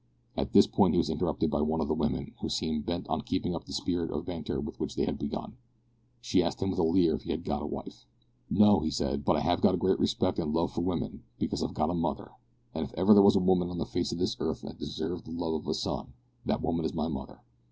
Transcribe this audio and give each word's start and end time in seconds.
At 0.35 0.53
this 0.53 0.65
point 0.65 0.95
he 0.95 0.97
was 0.97 1.11
interrupted 1.11 1.51
by 1.51 1.61
one 1.61 1.79
of 1.79 1.87
the 1.87 1.93
women, 1.93 2.33
who 2.41 2.49
seemed 2.49 2.87
bent 2.87 3.07
on 3.07 3.21
keeping 3.21 3.53
up 3.53 3.65
the 3.65 3.71
spirit 3.71 4.09
of 4.09 4.25
banter 4.25 4.59
with 4.59 4.79
which 4.79 4.95
they 4.95 5.05
had 5.05 5.19
begun. 5.19 5.57
She 6.21 6.41
asked 6.41 6.59
him 6.59 6.71
with 6.71 6.79
a 6.79 6.83
leer 6.83 7.13
if 7.13 7.21
he 7.21 7.29
had 7.29 7.43
got 7.45 7.61
a 7.61 7.67
wife. 7.67 8.07
"No," 8.49 8.79
he 8.79 8.89
said, 8.89 9.23
"but 9.23 9.35
I 9.35 9.41
have 9.41 9.61
got 9.61 9.75
a 9.75 9.77
great 9.77 9.99
respect 9.99 10.39
and 10.39 10.55
love 10.55 10.71
for 10.73 10.81
women, 10.81 11.21
because 11.37 11.61
I've 11.61 11.75
got 11.75 11.91
a 11.91 11.93
mother, 11.93 12.31
and 12.73 12.83
if 12.83 12.95
ever 12.95 13.13
there 13.13 13.21
was 13.21 13.35
a 13.35 13.39
woman 13.39 13.69
on 13.69 13.77
the 13.77 13.85
face 13.85 14.11
of 14.11 14.17
this 14.17 14.35
earth 14.39 14.61
that 14.61 14.79
deserves 14.79 15.21
the 15.21 15.29
love 15.33 15.53
of 15.53 15.67
a 15.67 15.75
son, 15.75 16.13
that 16.47 16.63
woman 16.63 16.83
is 16.83 16.95
my 16.95 17.07
mother. 17.07 17.41